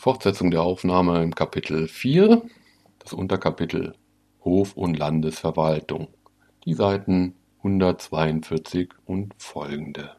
[0.00, 2.40] Fortsetzung der Aufnahme im Kapitel 4,
[3.00, 3.94] das Unterkapitel
[4.42, 6.08] Hof- und Landesverwaltung,
[6.64, 10.16] die Seiten 142 und folgende.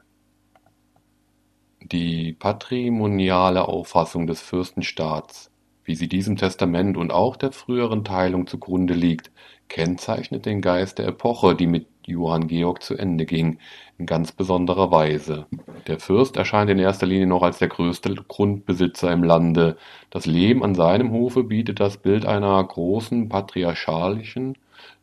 [1.82, 5.51] Die patrimoniale Auffassung des Fürstenstaats,
[5.84, 9.32] wie sie diesem Testament und auch der früheren Teilung zugrunde liegt,
[9.68, 13.60] kennzeichnet den Geist der Epoche, die mit Johann Georg zu Ende ging,
[13.98, 15.46] in ganz besonderer Weise.
[15.88, 19.78] Der Fürst erscheint in erster Linie noch als der größte Grundbesitzer im Lande.
[20.10, 24.58] Das Leben an seinem Hofe bietet das Bild einer großen, patriarchalischen,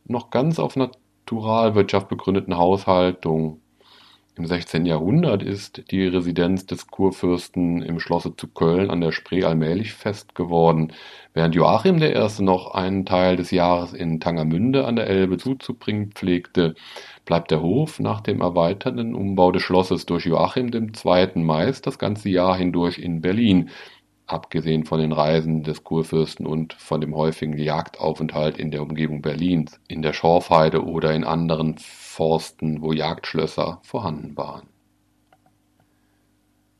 [0.04, 3.60] noch ganz auf Naturalwirtschaft begründeten Haushaltung.
[4.38, 4.86] Im 16.
[4.86, 10.36] Jahrhundert ist die Residenz des Kurfürsten im Schlosse zu Köln an der Spree allmählich fest
[10.36, 10.92] geworden.
[11.34, 12.14] Während Joachim I.
[12.38, 16.76] noch einen Teil des Jahres in Tangermünde an der Elbe zuzubringen pflegte,
[17.24, 21.42] bleibt der Hof nach dem erweiterten Umbau des Schlosses durch Joachim II.
[21.42, 23.70] meist das ganze Jahr hindurch in Berlin,
[24.28, 29.80] abgesehen von den Reisen des Kurfürsten und von dem häufigen Jagdaufenthalt in der Umgebung Berlins,
[29.88, 31.76] in der Schorfheide oder in anderen
[32.18, 34.66] Forsten, wo Jagdschlösser vorhanden waren.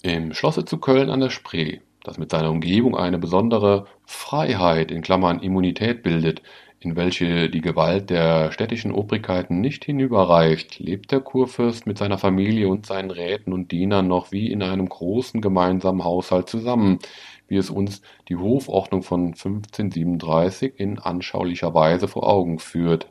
[0.02, 5.00] Im Schlosse zu Köln an der Spree, das mit seiner Umgebung eine besondere Freiheit in
[5.00, 6.42] Klammern Immunität bildet,
[6.80, 12.68] in welche die Gewalt der städtischen Obrigkeiten nicht hinüberreicht, lebt der Kurfürst mit seiner Familie
[12.68, 16.98] und seinen Räten und Dienern noch wie in einem großen gemeinsamen Haushalt zusammen,
[17.46, 23.06] wie es uns die Hofordnung von 1537 in anschaulicher Weise vor Augen führt.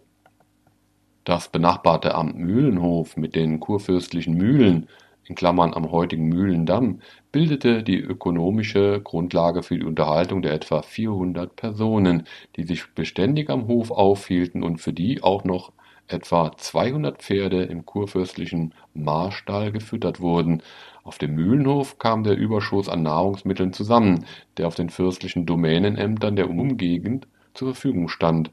[1.27, 4.87] Das benachbarte Amt Mühlenhof mit den kurfürstlichen Mühlen
[5.25, 7.01] in Klammern (am heutigen Mühlendamm)
[7.33, 12.23] bildete die ökonomische Grundlage für die Unterhaltung der etwa 400 Personen,
[12.55, 15.73] die sich beständig am Hof aufhielten und für die auch noch
[16.07, 20.63] etwa 200 Pferde im kurfürstlichen Marstall gefüttert wurden.
[21.03, 24.23] Auf dem Mühlenhof kam der Überschuss an Nahrungsmitteln zusammen,
[24.55, 28.49] der auf den fürstlichen Domänenämtern der Umgegend zur Verfügung stand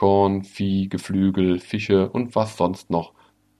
[0.00, 3.12] Korn, Vieh, Geflügel, Fische und was sonst noch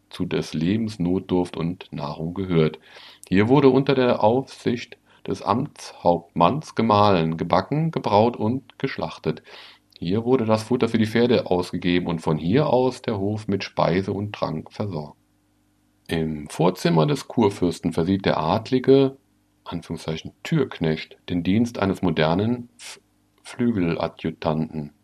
[0.08, 2.78] zu des Lebens Notdurft und Nahrung gehört.
[3.28, 9.42] Hier wurde unter der Aufsicht des Amtshauptmanns gemahlen, gebacken, gebraut und geschlachtet.
[9.98, 13.62] Hier wurde das Futter für die Pferde ausgegeben und von hier aus der Hof mit
[13.62, 15.18] Speise und Trank versorgt.
[16.08, 19.18] Im Vorzimmer des Kurfürsten versieht der adlige
[19.64, 22.70] Anführungszeichen, Türknecht den Dienst eines modernen
[23.42, 24.94] Flügeladjutanten.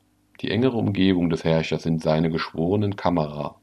[0.40, 3.56] Die engere Umgebung des Herrschers sind seine geschworenen Kammerer.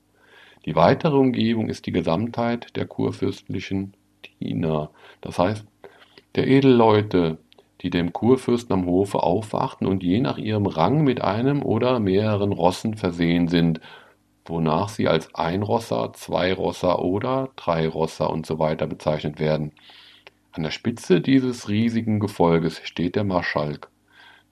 [0.65, 3.93] Die weitere Umgebung ist die Gesamtheit der kurfürstlichen
[4.39, 4.89] Diener,
[5.21, 5.65] das heißt
[6.35, 7.37] der Edelleute,
[7.81, 12.53] die dem Kurfürsten am Hofe aufwarten und je nach ihrem Rang mit einem oder mehreren
[12.53, 13.81] Rossen versehen sind,
[14.45, 19.73] wonach sie als Einrosser, Zweirosser oder Dreirosser und so weiter bezeichnet werden.
[20.53, 23.89] An der Spitze dieses riesigen Gefolges steht der Marschalk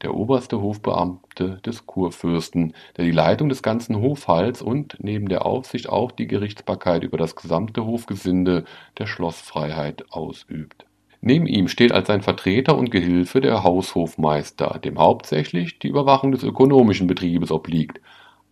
[0.01, 5.89] der oberste Hofbeamte des Kurfürsten, der die Leitung des ganzen Hofhalts und neben der Aufsicht
[5.89, 8.65] auch die Gerichtsbarkeit über das gesamte Hofgesinde
[8.97, 10.85] der Schlossfreiheit ausübt.
[11.21, 16.43] Neben ihm steht als sein Vertreter und Gehilfe der Haushofmeister, dem hauptsächlich die Überwachung des
[16.43, 18.01] ökonomischen Betriebes obliegt.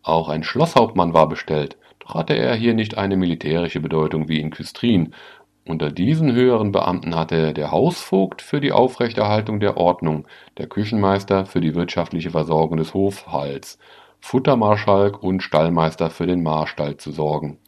[0.04, 4.52] Auch ein Schlosshauptmann war bestellt, doch hatte er hier nicht eine militärische Bedeutung wie in
[4.52, 5.16] Küstrin,
[5.70, 10.26] unter diesen höheren Beamten hatte der Hausvogt für die Aufrechterhaltung der Ordnung,
[10.58, 13.78] der Küchenmeister für die wirtschaftliche Versorgung des Hofhalts,
[14.20, 17.60] Futtermarschalk und Stallmeister für den Marstall zu sorgen.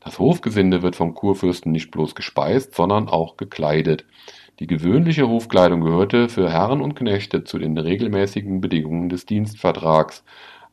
[0.00, 4.04] Das Hofgesinde wird vom Kurfürsten nicht bloß gespeist, sondern auch gekleidet.
[4.58, 10.24] Die gewöhnliche Hofkleidung gehörte für Herren und Knechte zu den regelmäßigen Bedingungen des Dienstvertrags.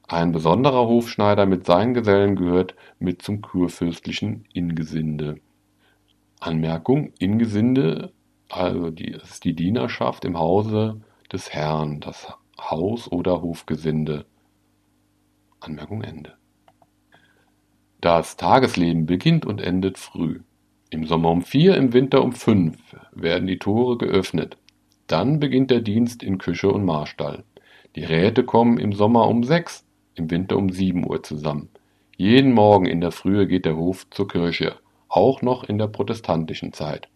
[0.08, 5.36] Ein besonderer Hofschneider mit seinen Gesellen gehört mit zum kurfürstlichen Ingesinde
[6.46, 8.12] Anmerkung: Ingesinde,
[8.50, 14.26] also die, ist die Dienerschaft im Hause des Herrn, das Haus- oder Hofgesinde.
[15.62, 16.34] Anmerkung Ende.
[18.02, 20.42] Das Tagesleben beginnt und endet früh.
[20.90, 22.78] Im Sommer um vier, im Winter um fünf
[23.14, 24.58] werden die Tore geöffnet.
[25.08, 27.46] Dann beginnt der Dienst in Küche und Marstall.
[27.96, 29.86] Die Räte kommen im Sommer um sechs,
[30.16, 31.70] im Winter um sieben Uhr zusammen.
[32.18, 34.83] Jeden Morgen in der Frühe geht der Hof zur Kirche
[35.14, 37.08] auch noch in der protestantischen Zeit.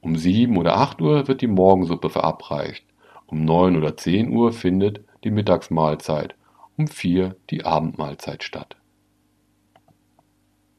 [0.00, 2.84] Um sieben oder acht Uhr wird die Morgensuppe verabreicht,
[3.26, 6.34] um neun oder zehn Uhr findet die Mittagsmahlzeit,
[6.76, 8.76] um vier die Abendmahlzeit statt.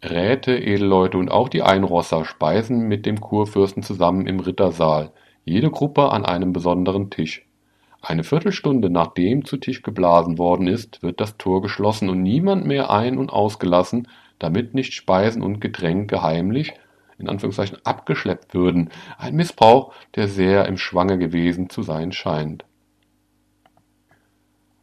[0.03, 5.11] Räte, Edelleute und auch die Einrosser speisen mit dem Kurfürsten zusammen im Rittersaal,
[5.44, 7.47] jede Gruppe an einem besonderen Tisch.
[8.01, 12.91] Eine Viertelstunde nachdem zu Tisch geblasen worden ist, wird das Tor geschlossen und niemand mehr
[12.91, 14.07] ein- und ausgelassen,
[14.39, 16.73] damit nicht Speisen und Getränke heimlich
[17.17, 22.65] in Anführungszeichen abgeschleppt würden, ein Missbrauch, der sehr im Schwange gewesen zu sein scheint.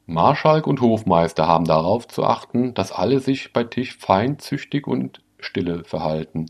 [0.06, 5.22] Marschalk und Hofmeister haben darauf zu achten, dass alle sich bei Tisch fein, züchtig und
[5.38, 6.46] stille verhalten.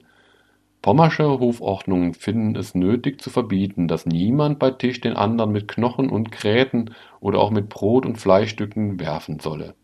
[0.80, 6.08] Pommersche Hofordnungen finden es nötig zu verbieten, dass niemand bei Tisch den anderen mit Knochen
[6.08, 9.74] und Gräten oder auch mit Brot und Fleischstücken werfen solle.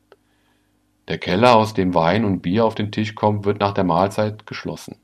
[1.09, 4.47] Der Keller, aus dem Wein und Bier auf den Tisch kommt, wird nach der Mahlzeit
[4.47, 4.97] geschlossen.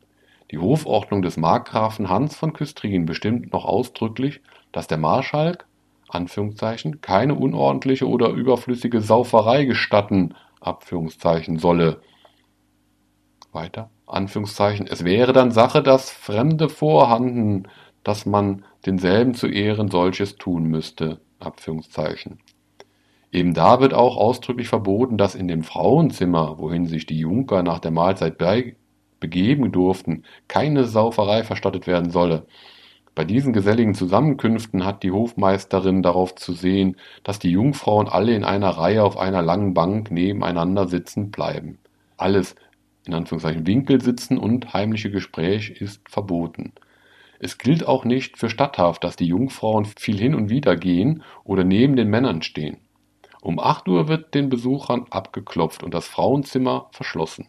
[0.50, 5.66] Die Hofordnung des Markgrafen Hans von Küstrin bestimmt noch ausdrücklich, dass der Marschalk
[6.14, 10.34] Anführungszeichen, keine unordentliche oder überflüssige Sauferei gestatten
[11.58, 12.00] solle.
[13.52, 17.68] Weiter, Anführungszeichen, es wäre dann Sache, dass Fremde vorhanden,
[18.02, 21.20] dass man denselben zu Ehren solches tun müsste.
[23.34, 27.80] Eben da wird auch ausdrücklich verboten, dass in dem Frauenzimmer, wohin sich die Junker nach
[27.80, 28.38] der Mahlzeit
[29.18, 32.46] begeben durften, keine Sauferei verstattet werden solle.
[33.16, 38.44] Bei diesen geselligen Zusammenkünften hat die Hofmeisterin darauf zu sehen, dass die Jungfrauen alle in
[38.44, 41.78] einer Reihe auf einer langen Bank nebeneinander sitzen bleiben.
[42.16, 42.54] Alles
[43.04, 46.72] in Anführungszeichen Winkelsitzen und heimliche Gespräch ist verboten.
[47.40, 51.64] Es gilt auch nicht für statthaft, dass die Jungfrauen viel hin und wieder gehen oder
[51.64, 52.83] neben den Männern stehen.
[53.44, 57.46] Um acht Uhr wird den Besuchern abgeklopft und das Frauenzimmer verschlossen.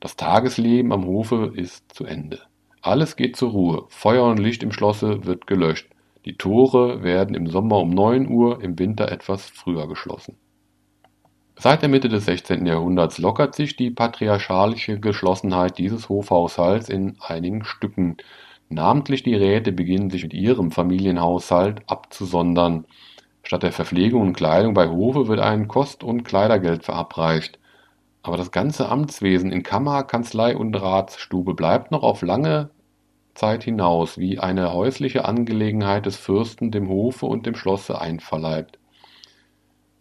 [0.00, 2.42] Das Tagesleben am Hofe ist zu Ende.
[2.82, 5.88] Alles geht zur Ruhe, Feuer und Licht im Schlosse wird gelöscht,
[6.26, 10.36] die Tore werden im Sommer um 9 Uhr, im Winter etwas früher geschlossen.
[11.56, 12.66] Seit der Mitte des 16.
[12.66, 18.18] Jahrhunderts lockert sich die patriarchalische Geschlossenheit dieses Hofhaushalts in einigen Stücken.
[18.68, 22.84] Namentlich die Räte beginnen sich mit ihrem Familienhaushalt abzusondern.
[23.48, 27.58] Statt der Verpflegung und Kleidung bei Hofe wird ein Kost- und Kleidergeld verabreicht.
[28.22, 32.68] Aber das ganze Amtswesen in Kammer, Kanzlei und Ratsstube bleibt noch auf lange
[33.34, 38.78] Zeit hinaus wie eine häusliche Angelegenheit des Fürsten dem Hofe und dem Schlosse einverleibt.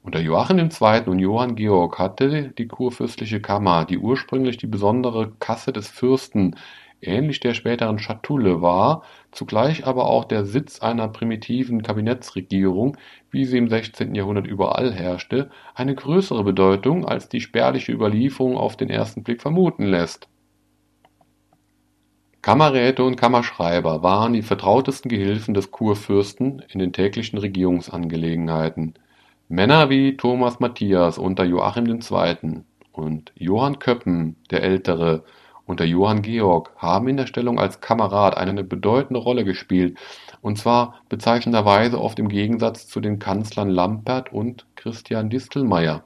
[0.03, 1.03] Unter Joachim II.
[1.05, 6.57] und Johann Georg hatte die kurfürstliche Kammer, die ursprünglich die besondere Kasse des Fürsten
[6.99, 9.03] ähnlich der späteren Schatulle war,
[9.37, 12.97] zugleich aber auch der Sitz einer primitiven Kabinettsregierung,
[13.29, 14.15] wie sie im 16.
[14.15, 19.85] Jahrhundert überall herrschte, eine größere Bedeutung, als die spärliche Überlieferung auf den ersten Blick vermuten
[19.85, 20.27] lässt.
[22.41, 28.95] Kammerräte und Kammerschreiber waren die vertrautesten Gehilfen des Kurfürsten in den täglichen Regierungsangelegenheiten.
[29.49, 32.63] Männer wie Thomas Matthias unter Joachim II.
[32.91, 35.23] und Johann Köppen der Ältere
[35.67, 39.97] unter Johann Georg haben in der Stellung als Kamerad eine bedeutende Rolle gespielt,
[40.41, 46.03] und zwar bezeichnenderweise oft im Gegensatz zu den Kanzlern Lampert und Christian Distelmeyer.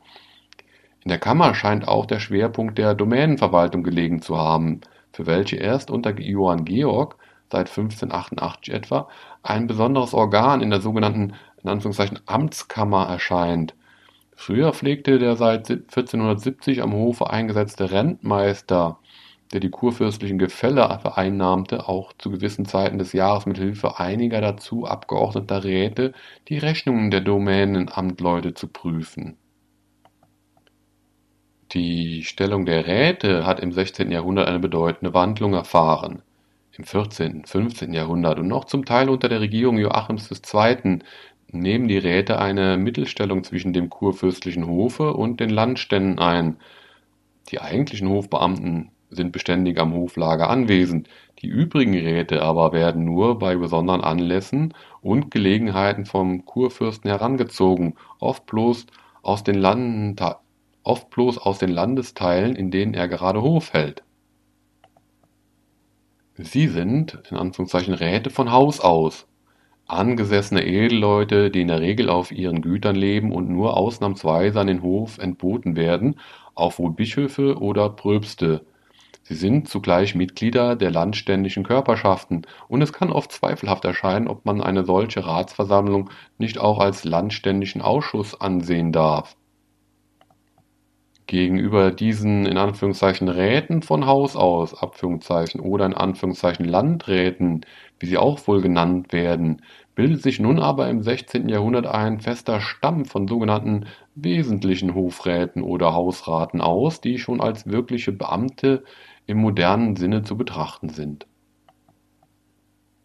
[1.03, 4.81] In der Kammer scheint auch der Schwerpunkt der Domänenverwaltung gelegen zu haben,
[5.13, 7.15] für welche erst unter Johann Georg
[7.51, 9.09] seit 1588 etwa
[9.43, 11.33] ein besonderes Organ in der sogenannten
[11.63, 13.75] in Anführungszeichen Amtskammer erscheint.
[14.35, 18.97] Früher pflegte der seit 1470 am Hofe eingesetzte Rentmeister
[19.53, 24.85] der die kurfürstlichen Gefälle vereinnahmte, auch zu gewissen Zeiten des Jahres mit Hilfe einiger dazu
[24.85, 26.13] abgeordneter Räte
[26.47, 29.37] die Rechnungen der Domänenamtleute zu prüfen.
[31.73, 34.11] Die Stellung der Räte hat im 16.
[34.11, 36.21] Jahrhundert eine bedeutende Wandlung erfahren.
[36.77, 37.93] Im 14., 15.
[37.93, 40.99] Jahrhundert und noch zum Teil unter der Regierung Joachims II.
[41.51, 46.57] nehmen die Räte eine Mittelstellung zwischen dem kurfürstlichen Hofe und den Landständen ein.
[47.49, 51.07] Die eigentlichen Hofbeamten sind beständig am Hoflager anwesend,
[51.41, 58.45] die übrigen Räte aber werden nur bei besonderen Anlässen und Gelegenheiten vom Kurfürsten herangezogen, oft
[58.45, 58.85] bloß
[59.21, 64.03] aus den Landesteilen, in denen er gerade Hof hält.
[66.35, 69.27] Sie sind in Anführungszeichen Räte von Haus aus,
[69.85, 74.81] angesessene Edelleute, die in der Regel auf ihren Gütern leben und nur ausnahmsweise an den
[74.81, 76.19] Hof entboten werden,
[76.55, 78.65] auch wohl Bischöfe oder Pröpste
[79.31, 84.59] Sie sind zugleich Mitglieder der landständischen Körperschaften, und es kann oft zweifelhaft erscheinen, ob man
[84.59, 89.37] eine solche Ratsversammlung nicht auch als landständischen Ausschuss ansehen darf.
[91.27, 97.65] Gegenüber diesen in Anführungszeichen Räten von Haus aus Abführungszeichen oder in Anführungszeichen Landräten,
[97.99, 99.61] wie sie auch wohl genannt werden,
[99.95, 101.47] bildet sich nun aber im 16.
[101.47, 108.11] Jahrhundert ein fester Stamm von sogenannten wesentlichen Hofräten oder Hausraten aus, die schon als wirkliche
[108.11, 108.83] Beamte
[109.25, 111.27] im modernen Sinne zu betrachten sind.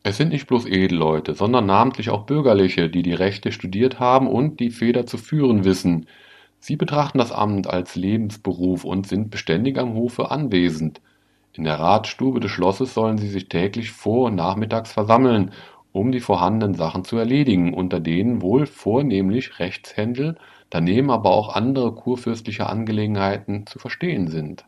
[0.02, 4.60] Es sind nicht bloß Edelleute, sondern namentlich auch Bürgerliche, die die Rechte studiert haben und
[4.60, 6.06] die Feder zu führen wissen.
[6.60, 11.00] Sie betrachten das Amt als Lebensberuf und sind beständig am Hofe anwesend.
[11.54, 15.50] In der Ratstube des Schlosses sollen sie sich täglich vor und nachmittags versammeln,
[15.90, 20.36] um die vorhandenen Sachen zu erledigen, unter denen wohl vornehmlich Rechtshändel,
[20.70, 24.66] daneben aber auch andere kurfürstliche Angelegenheiten zu verstehen sind.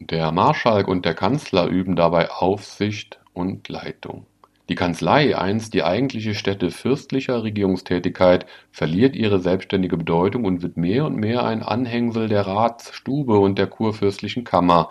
[0.00, 4.26] Der Marschalk und der Kanzler üben dabei Aufsicht und Leitung.
[4.68, 11.04] Die Kanzlei, einst die eigentliche Stätte fürstlicher Regierungstätigkeit, verliert ihre selbstständige Bedeutung und wird mehr
[11.04, 14.90] und mehr ein Anhängsel der Ratsstube und der kurfürstlichen Kammer.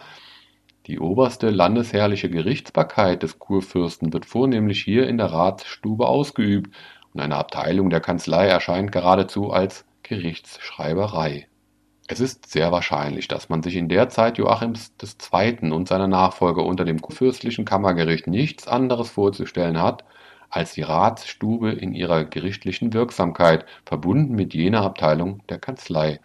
[0.88, 6.76] Die oberste landesherrliche Gerichtsbarkeit des Kurfürsten wird vornehmlich hier in der Ratsstube ausgeübt
[7.14, 11.48] und eine Abteilung der Kanzlei erscheint geradezu als Gerichtsschreiberei.
[12.10, 14.94] Es ist sehr wahrscheinlich, dass man sich in der Zeit Joachims
[15.34, 15.72] II.
[15.74, 20.06] und seiner Nachfolger unter dem fürstlichen Kammergericht nichts anderes vorzustellen hat,
[20.50, 26.22] als die Ratsstube in ihrer gerichtlichen Wirksamkeit, verbunden mit jener Abteilung der Kanzlei.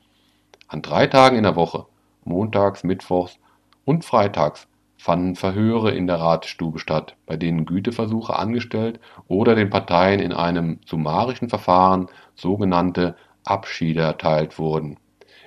[0.68, 1.86] An drei Tagen in der Woche,
[2.24, 3.40] montags, mittwochs
[3.84, 10.20] und freitags, fanden Verhöre in der Ratsstube statt, bei denen Güteversuche angestellt oder den Parteien
[10.20, 14.96] in einem summarischen Verfahren sogenannte Abschiede erteilt wurden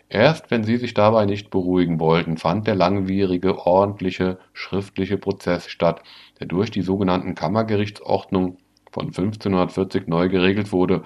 [0.09, 6.03] Erst wenn sie sich dabei nicht beruhigen wollten, fand der langwierige, ordentliche, schriftliche Prozess statt,
[6.39, 8.57] der durch die sogenannten Kammergerichtsordnung
[8.91, 11.03] von 1540 neu geregelt wurde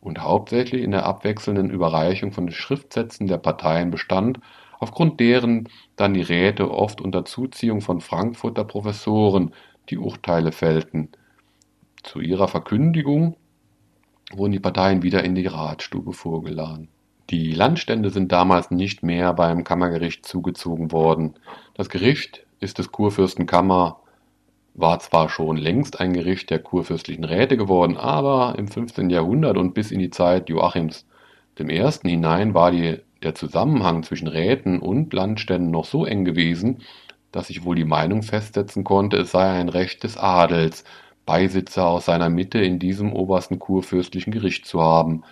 [0.00, 4.40] und hauptsächlich in der abwechselnden Überreichung von Schriftsätzen der Parteien bestand,
[4.78, 9.52] aufgrund deren dann die Räte oft unter Zuziehung von Frankfurter Professoren
[9.90, 11.10] die Urteile fällten.
[12.02, 13.36] Zu ihrer Verkündigung
[14.32, 16.88] wurden die Parteien wieder in die Ratstube vorgeladen
[17.30, 21.34] die Landstände sind damals nicht mehr beim Kammergericht zugezogen worden.
[21.74, 24.00] Das Gericht ist des Kurfürsten Kammer
[24.74, 29.10] war zwar schon längst ein Gericht der kurfürstlichen Räte geworden, aber im 15.
[29.10, 31.04] Jahrhundert und bis in die Zeit Joachims
[31.60, 31.90] I.
[32.04, 36.82] hinein war die, der Zusammenhang zwischen Räten und Landständen noch so eng gewesen,
[37.32, 40.84] dass sich wohl die Meinung festsetzen konnte, es sei ein Recht des Adels,
[41.26, 45.24] Beisitzer aus seiner Mitte in diesem obersten kurfürstlichen Gericht zu haben.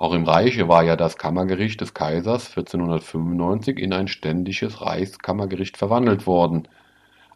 [0.00, 6.26] Auch im Reiche war ja das Kammergericht des Kaisers 1495 in ein ständiges Reichskammergericht verwandelt
[6.26, 6.66] worden.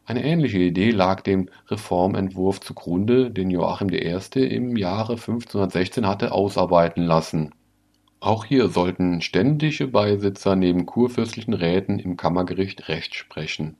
[0.06, 4.18] Eine ähnliche Idee lag dem Reformentwurf zugrunde, den Joachim I.
[4.46, 7.54] im Jahre 1516 hatte ausarbeiten lassen.
[8.18, 13.76] Auch hier sollten ständische Beisitzer neben kurfürstlichen Räten im Kammergericht Recht sprechen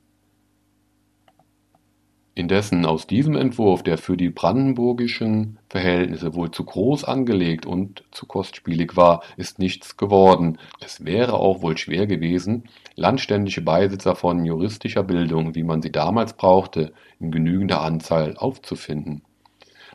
[2.37, 8.25] Indessen aus diesem Entwurf, der für die brandenburgischen Verhältnisse wohl zu groß angelegt und zu
[8.25, 10.57] kostspielig war, ist nichts geworden.
[10.83, 12.65] Es wäre auch wohl schwer gewesen,
[12.95, 19.21] landständische Beisitzer von juristischer Bildung, wie man sie damals brauchte, in genügender Anzahl aufzufinden.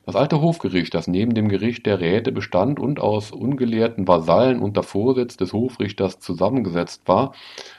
[0.06, 4.82] Das alte Hofgericht, das neben dem Gericht der Räte bestand und aus ungelehrten Vasallen unter
[4.82, 7.34] Vorsitz des Hofrichters zusammengesetzt war,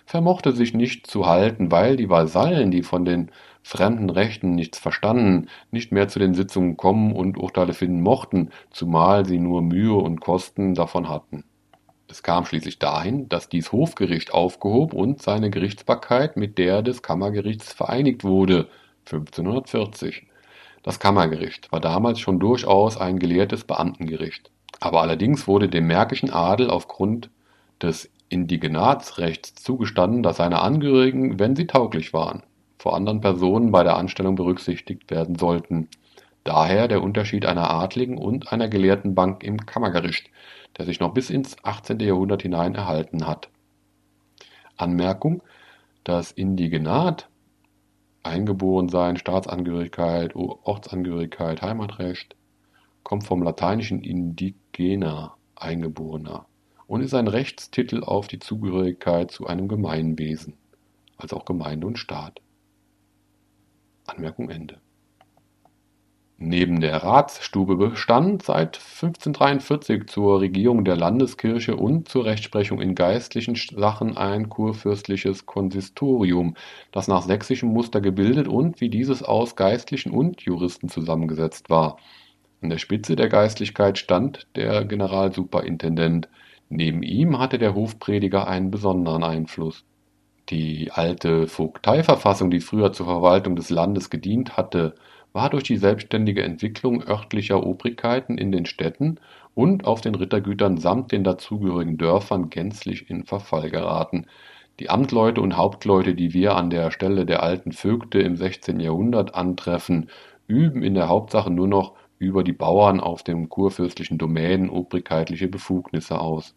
[0.06, 3.32] vermochte sich nicht zu halten, weil die Vasallen, die von den
[3.63, 9.25] fremden Rechten nichts verstanden, nicht mehr zu den Sitzungen kommen und Urteile finden mochten, zumal
[9.25, 11.44] sie nur Mühe und Kosten davon hatten.
[12.08, 17.72] Es kam schließlich dahin, dass dies Hofgericht aufgehob und seine Gerichtsbarkeit mit der des Kammergerichts
[17.72, 18.68] vereinigt wurde
[19.06, 20.27] 1540.
[20.84, 24.51] Das Kammergericht war damals schon durchaus ein gelehrtes Beamtengericht.
[24.80, 27.30] Aber allerdings wurde dem märkischen Adel aufgrund
[27.82, 32.44] des Indigenatsrechts zugestanden, dass seine Angehörigen, wenn sie tauglich waren,
[32.82, 35.88] vor anderen Personen bei der Anstellung berücksichtigt werden sollten.
[36.44, 40.32] Daher der Unterschied einer adligen und einer gelehrten Bank im Kammergericht,
[40.76, 42.00] der sich noch bis ins 18.
[42.00, 43.50] Jahrhundert hinein erhalten hat.
[44.78, 45.44] Anmerkung:
[46.04, 47.30] Das Indigenat
[48.24, 52.36] Eingeborensein, Staatsangehörigkeit, Ortsangehörigkeit, Heimatrecht
[53.04, 56.48] kommt vom lateinischen indigena (Eingeborener)
[56.88, 60.56] und ist ein Rechtstitel auf die Zugehörigkeit zu einem Gemeinwesen,
[61.18, 62.42] als auch Gemeinde und Staat
[64.12, 64.77] Anmerkung Ende.
[66.44, 73.56] Neben der Ratsstube bestand seit 1543 zur Regierung der Landeskirche und zur Rechtsprechung in geistlichen
[73.56, 76.56] Sachen ein kurfürstliches Konsistorium,
[76.91, 81.98] das nach sächsischem Muster gebildet und wie dieses aus Geistlichen und Juristen zusammengesetzt war.
[82.62, 86.27] An der Spitze der Geistlichkeit stand der Generalsuperintendent,
[86.70, 89.86] neben ihm hatte der Hofprediger einen besonderen Einfluss
[90.51, 94.96] die alte Vogteiverfassung, die früher zur Verwaltung des Landes gedient hatte,
[95.34, 99.20] war durch die selbstständige Entwicklung örtlicher Obrigkeiten in den Städten
[99.55, 104.25] und auf den Rittergütern samt den dazugehörigen Dörfern gänzlich in Verfall geraten.
[104.79, 108.79] Die Amtleute und Hauptleute, die wir an der Stelle der alten Vögte im 16.
[108.79, 110.10] Jahrhundert antreffen,
[110.48, 116.20] üben in der Hauptsache nur noch über die Bauern auf dem kurfürstlichen Domänen obrigkeitliche Befugnisse
[116.20, 116.55] aus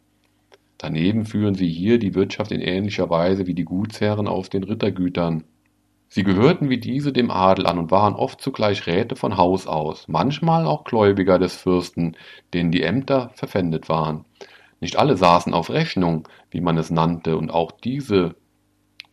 [0.78, 5.44] Daneben führen sie hier die Wirtschaft in ähnlicher Weise wie die Gutsherren auf den Rittergütern.
[6.08, 10.06] Sie gehörten wie diese dem Adel an und waren oft zugleich Räte von Haus aus,
[10.06, 12.16] manchmal auch Gläubiger des Fürsten,
[12.52, 14.24] denen die Ämter verpfändet waren.
[14.80, 18.36] Nicht alle saßen auf Rechnung, wie man es nannte, und auch diese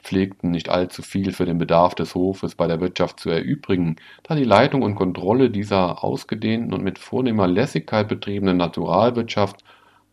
[0.03, 4.35] pflegten nicht allzu viel für den Bedarf des Hofes bei der Wirtschaft zu erübrigen, da
[4.35, 9.63] die Leitung und Kontrolle dieser ausgedehnten und mit vornehmer Lässigkeit betriebenen Naturalwirtschaft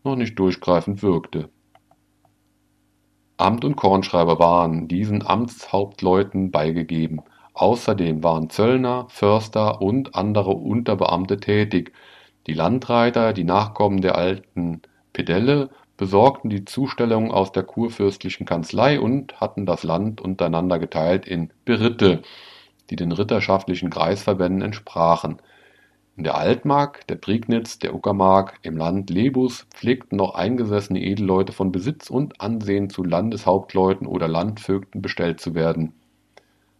[0.03, 1.49] noch nicht durchgreifend wirkte.
[3.37, 7.21] Amt und Kornschreiber waren diesen Amtshauptleuten beigegeben,
[7.53, 11.93] außerdem waren Zöllner, Förster und andere Unterbeamte tätig,
[12.47, 14.81] die Landreiter, die Nachkommen der alten
[15.13, 21.51] Pedelle, besorgten die Zustellungen aus der kurfürstlichen Kanzlei und hatten das Land untereinander geteilt in
[21.65, 22.21] Beritte,
[22.89, 25.41] die den ritterschaftlichen Kreisverbänden entsprachen
[26.19, 31.71] in der Altmark, der Prignitz, der Uckermark, im Land Lebus pflegten noch eingesessene Edelleute von
[31.71, 35.93] Besitz und Ansehen zu Landeshauptleuten oder Landvögten bestellt zu werden.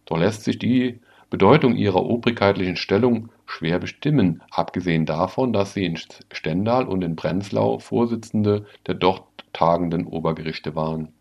[0.04, 5.98] Doch lässt sich die Bedeutung ihrer obrigkeitlichen Stellung schwer bestimmen, abgesehen davon, dass sie in
[6.30, 11.14] Stendal und in Prenzlau Vorsitzende der dort tagenden Obergerichte waren.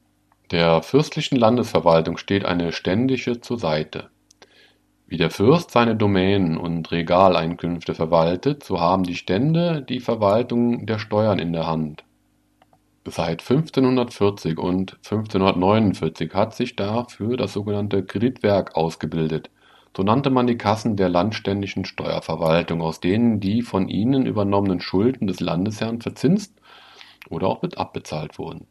[0.51, 4.09] Der fürstlichen Landesverwaltung steht eine ständische zur Seite.
[5.09, 10.99] Wie der Fürst seine Domänen und Regaleinkünfte verwaltet, so haben die Stände die Verwaltung der
[10.99, 12.03] Steuern in der Hand.
[13.05, 19.49] Seit 1540 und 1549 hat sich dafür das sogenannte Kreditwerk ausgebildet.
[19.97, 25.25] So nannte man die Kassen der landständischen Steuerverwaltung, aus denen die von ihnen übernommenen Schulden
[25.25, 26.53] des Landesherrn verzinst
[27.31, 28.67] oder auch mit abbezahlt wurden.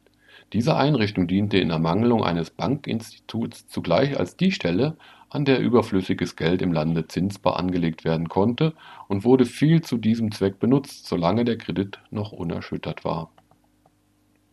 [0.52, 4.97] Diese Einrichtung diente in Ermangelung eines Bankinstituts zugleich als die Stelle,
[5.30, 8.75] an der überflüssiges Geld im Lande zinsbar angelegt werden konnte
[9.09, 13.30] und wurde viel zu diesem Zweck benutzt, solange der Kredit noch unerschüttert war.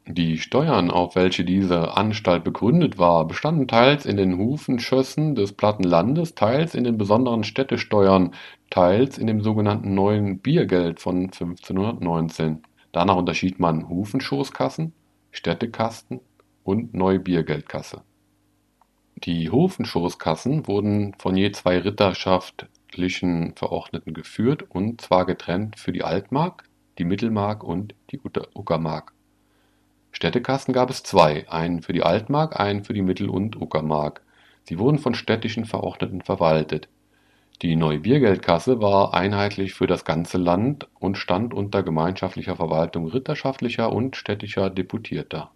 [0.08, 6.36] Die Steuern, auf welche diese Anstalt begründet war, bestanden teils in den Hufenschössen des Plattenlandes,
[6.36, 8.36] teils in den besonderen Städtesteuern,
[8.70, 12.62] teils in dem sogenannten neuen Biergeld von 1519.
[12.92, 14.94] Danach unterschied man Hufenschoßkassen,
[15.36, 16.22] Städtekasten
[16.64, 18.02] und Neubiergeldkasse.
[19.16, 26.64] Die Hofenschoßkassen wurden von je zwei ritterschaftlichen Verordneten geführt, und zwar getrennt für die Altmark,
[26.98, 29.14] die Mittelmark und die Uckermark.
[30.12, 34.22] Städtekassen gab es zwei, einen für die Altmark, einen für die Mittel- und Uckermark.
[34.64, 36.88] Sie wurden von städtischen Verordneten verwaltet.
[37.62, 44.16] Die Neubiergeldkasse war einheitlich für das ganze Land und stand unter gemeinschaftlicher Verwaltung ritterschaftlicher und
[44.16, 45.52] städtischer Deputierter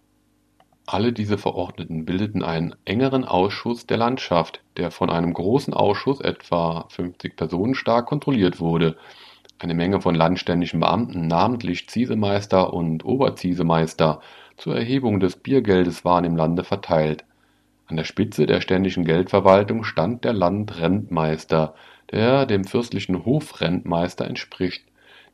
[0.92, 6.86] alle diese Verordneten bildeten einen engeren Ausschuss der Landschaft, der von einem großen Ausschuss, etwa
[6.88, 8.96] 50 Personen stark, kontrolliert wurde.
[9.60, 14.20] Eine Menge von landständischen Beamten, namentlich Ziesemeister und Oberziesemeister,
[14.56, 17.24] zur Erhebung des Biergeldes waren im Lande verteilt.
[17.86, 21.74] An der Spitze der ständischen Geldverwaltung stand der Landrentmeister,
[22.10, 24.84] der dem fürstlichen Hofrentmeister entspricht.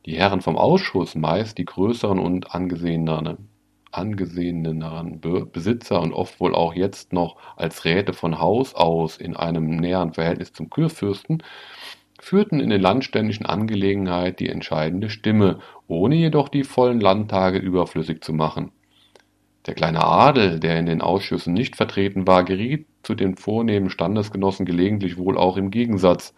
[0.05, 3.49] Die Herren vom Ausschuss, meist die größeren und angeseheneren
[3.91, 9.77] angeseheneren Besitzer und oft wohl auch jetzt noch als Räte von Haus aus in einem
[9.77, 11.41] näheren Verhältnis zum Kurfürsten,
[12.19, 18.33] führten in den landständischen Angelegenheiten die entscheidende Stimme, ohne jedoch die vollen Landtage überflüssig zu
[18.33, 18.71] machen.
[19.65, 24.65] Der kleine Adel, der in den Ausschüssen nicht vertreten war, geriet zu den vornehmen Standesgenossen
[24.65, 26.33] gelegentlich wohl auch im Gegensatz.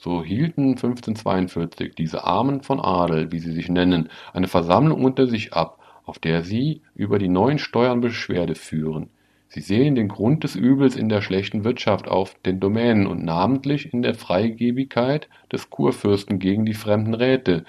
[0.00, 5.54] So hielten 1542 diese Armen von Adel, wie sie sich nennen, eine Versammlung unter sich
[5.54, 9.10] ab, auf der Sie über die neuen Steuern Beschwerde führen.
[9.48, 13.92] Sie sehen den Grund des Übels in der schlechten Wirtschaft auf den Domänen und namentlich
[13.92, 17.64] in der Freigebigkeit des Kurfürsten gegen die fremden Räte.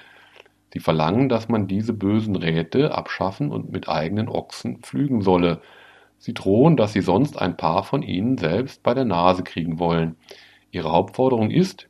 [0.72, 5.62] Sie verlangen, dass man diese bösen Räte abschaffen und mit eigenen Ochsen pflügen solle.
[6.20, 10.16] Sie drohen, dass sie sonst ein paar von ihnen selbst bei der Nase kriegen wollen.
[10.70, 11.89] Ihre Hauptforderung ist,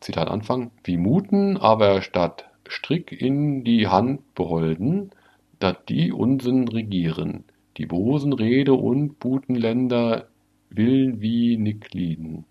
[0.00, 5.10] Zitat Anfang, wie muten, aber statt Strick in die Hand beholden,
[5.58, 7.44] dat die Unsinn regieren,
[7.76, 10.28] die Bosen Rede und Butenländer
[10.70, 12.46] will wie Nicklieden.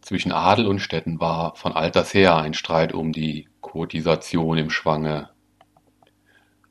[0.00, 5.30] Zwischen Adel und Städten war von alters her ein Streit um die Kotisation im Schwange.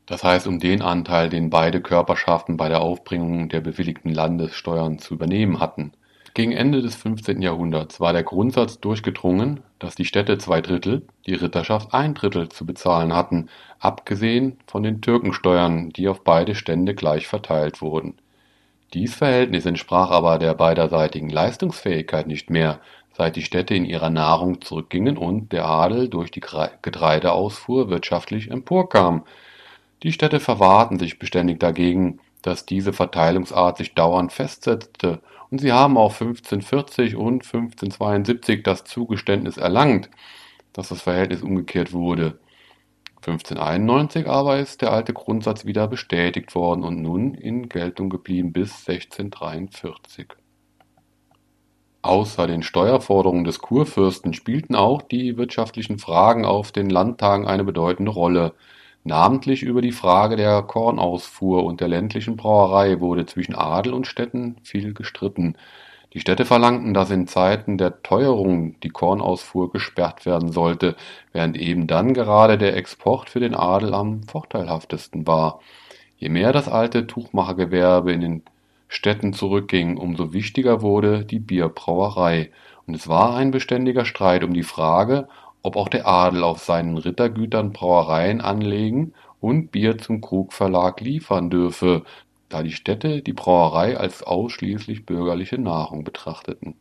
[0.05, 5.15] Das heißt um den Anteil, den beide Körperschaften bei der Aufbringung der bewilligten Landessteuern zu
[5.15, 5.91] übernehmen hatten.
[6.35, 7.41] Gegen Ende des 15.
[7.41, 12.65] Jahrhunderts war der Grundsatz durchgedrungen, dass die Städte zwei Drittel, die Ritterschaft ein Drittel zu
[12.65, 13.47] bezahlen hatten,
[13.79, 18.15] abgesehen von den Türkensteuern, die auf beide Stände gleich verteilt wurden.
[18.93, 22.81] Dies Verhältnis entsprach aber der beiderseitigen Leistungsfähigkeit nicht mehr,
[23.13, 26.41] seit die Städte in ihrer Nahrung zurückgingen und der Adel durch die
[26.81, 29.23] Getreideausfuhr wirtschaftlich emporkam.
[30.03, 35.21] Die Städte verwahrten sich beständig dagegen, dass diese Verteilungsart sich dauernd festsetzte,
[35.55, 40.09] und sie haben auch 1540 und 1572 das Zugeständnis erlangt,
[40.73, 42.39] dass das Verhältnis umgekehrt wurde.
[43.25, 48.85] 1591 aber ist der alte Grundsatz wieder bestätigt worden und nun in Geltung geblieben bis
[48.85, 50.27] 1643.
[52.01, 58.11] Außer den Steuerforderungen des Kurfürsten spielten auch die wirtschaftlichen Fragen auf den Landtagen eine bedeutende
[58.11, 58.53] Rolle.
[59.07, 64.55] Namentlich über die Frage der Kornausfuhr und der ländlichen Brauerei wurde zwischen Adel und Städten
[64.63, 65.57] viel gestritten.
[66.13, 70.95] Die Städte verlangten, dass in Zeiten der Teuerung die Kornausfuhr gesperrt werden sollte,
[71.33, 75.59] während eben dann gerade der Export für den Adel am vorteilhaftesten war.
[76.17, 78.43] Je mehr das alte Tuchmachergewerbe in den
[78.87, 82.49] Städten zurückging, umso wichtiger wurde die Bierbrauerei,
[82.87, 85.27] und es war ein beständiger Streit um die Frage,
[85.65, 92.03] ob auch der Adel auf seinen Rittergütern Brauereien anlegen und Bier zum Krugverlag liefern dürfe,
[92.49, 96.75] da die Städte die Brauerei als ausschließlich bürgerliche Nahrung betrachteten.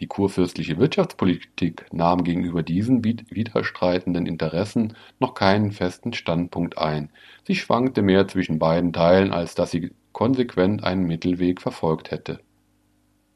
[0.00, 7.10] Die kurfürstliche Wirtschaftspolitik nahm gegenüber diesen widerstreitenden Interessen noch keinen festen Standpunkt ein,
[7.46, 12.40] sie schwankte mehr zwischen beiden Teilen, als dass sie konsequent einen Mittelweg verfolgt hätte.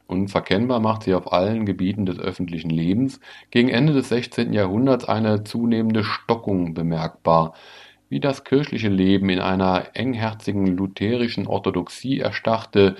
[0.07, 4.53] Unverkennbar macht sie auf allen Gebieten des öffentlichen Lebens gegen Ende des 16.
[4.53, 7.55] Jahrhunderts eine zunehmende Stockung bemerkbar,
[8.09, 12.97] wie das kirchliche Leben in einer engherzigen lutherischen Orthodoxie erstarrte,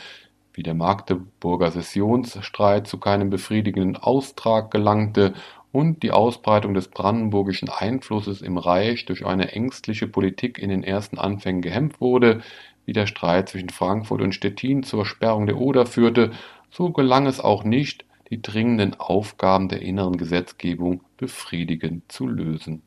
[0.55, 5.35] wie der Magdeburger Sessionsstreit zu keinem befriedigenden Austrag gelangte
[5.73, 11.19] und die Ausbreitung des brandenburgischen Einflusses im Reich durch eine ängstliche Politik in den ersten
[11.19, 12.43] Anfängen gehemmt wurde,
[12.85, 16.33] wie der Streit zwischen Frankfurt und Stettin zur Sperrung der Oder führte,
[16.73, 22.83] so gelang es auch nicht, die dringenden Aufgaben der inneren Gesetzgebung befriedigend zu lösen.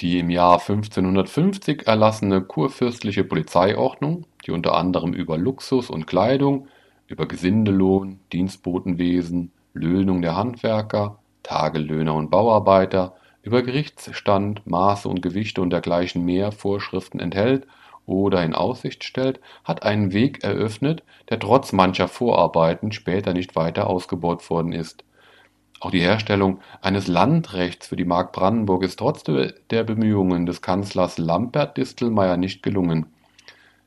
[0.00, 6.68] Die im Jahr 1550 erlassene kurfürstliche Polizeiordnung, die unter anderem über Luxus und Kleidung,
[7.06, 15.70] über Gesindelohn, Dienstbotenwesen, Löhnung der Handwerker, Tagelöhner und Bauarbeiter, über Gerichtsstand, Maße und Gewichte und
[15.70, 17.66] dergleichen mehr Vorschriften enthält
[18.08, 23.86] oder in Aussicht stellt, hat einen Weg eröffnet, der trotz mancher Vorarbeiten später nicht weiter
[23.86, 25.04] ausgebaut worden ist
[25.80, 31.18] auch die Herstellung eines Landrechts für die Mark Brandenburg ist trotz der Bemühungen des Kanzlers
[31.18, 33.06] Lambert Distelmeyer nicht gelungen.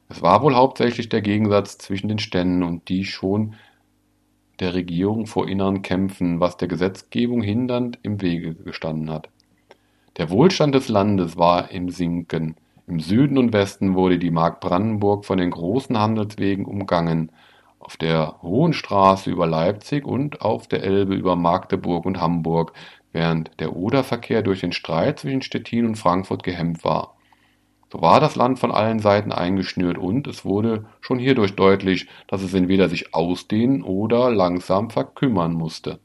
[0.07, 3.55] Es war wohl hauptsächlich der Gegensatz zwischen den Ständen und die schon
[4.59, 9.29] der Regierung vor inneren Kämpfen, was der Gesetzgebung hindernd im Wege gestanden hat.
[10.17, 12.55] Der Wohlstand des Landes war im Sinken.
[12.87, 17.31] Im Süden und Westen wurde die Mark Brandenburg von den großen Handelswegen umgangen
[17.79, 22.73] auf der Hohen Straße über Leipzig und auf der Elbe über Magdeburg und Hamburg,
[23.11, 27.15] während der Oderverkehr durch den Streit zwischen Stettin und Frankfurt gehemmt war.
[27.91, 32.41] So war das Land von allen Seiten eingeschnürt und es wurde schon hierdurch deutlich, dass
[32.41, 35.99] es entweder sich ausdehnen oder langsam verkümmern musste